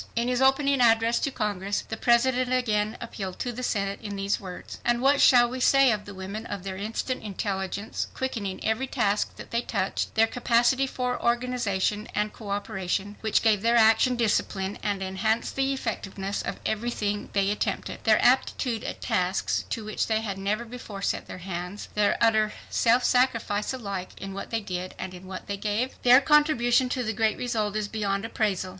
In 0.15 0.27
his 0.27 0.41
opening 0.41 0.81
address 0.81 1.19
to 1.19 1.29
Congress, 1.29 1.81
the 1.87 1.95
President 1.95 2.51
again 2.51 2.97
appealed 2.99 3.37
to 3.37 3.51
the 3.51 3.61
Senate 3.61 3.99
in 4.01 4.15
these 4.15 4.39
words: 4.39 4.79
"And 4.83 4.99
what 4.99 5.21
shall 5.21 5.47
we 5.47 5.59
say 5.59 5.91
of 5.91 6.05
the 6.05 6.15
women—of 6.15 6.63
their 6.63 6.75
instant 6.75 7.21
intelligence, 7.21 8.07
quickening 8.15 8.65
every 8.65 8.87
task 8.87 9.35
that 9.35 9.51
they 9.51 9.61
touched; 9.61 10.15
their 10.15 10.25
capacity 10.25 10.87
for 10.87 11.23
organization 11.23 12.07
and 12.15 12.33
coöperation, 12.33 13.15
which 13.21 13.43
gave 13.43 13.61
their 13.61 13.75
action 13.75 14.15
discipline 14.15 14.79
and 14.81 15.03
enhanced 15.03 15.55
the 15.55 15.71
effectiveness 15.71 16.41
of 16.41 16.59
everything 16.65 17.29
they 17.33 17.51
attempted; 17.51 18.03
their 18.03 18.17
aptitude 18.25 18.83
at 18.83 19.01
tasks 19.01 19.65
to 19.69 19.85
which 19.85 20.07
they 20.07 20.21
had 20.21 20.39
never 20.39 20.65
before 20.65 21.03
set 21.03 21.27
their 21.27 21.37
hands; 21.45 21.89
their 21.93 22.17
utter 22.19 22.53
self 22.71 23.03
sacrifice 23.03 23.71
alike 23.71 24.09
in 24.19 24.33
what 24.33 24.49
they 24.49 24.61
did 24.61 24.95
and 24.97 25.13
in 25.13 25.27
what 25.27 25.45
they 25.45 25.57
gave? 25.57 25.93
Their 26.01 26.21
contribution 26.21 26.89
to 26.89 27.03
the 27.03 27.13
great 27.13 27.37
result 27.37 27.75
is 27.75 27.87
beyond 27.87 28.25
appraisal. 28.25 28.69